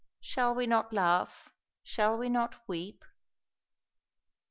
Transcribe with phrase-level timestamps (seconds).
[0.19, 1.49] "Shall we not laugh,
[1.83, 3.05] shall we not weep?"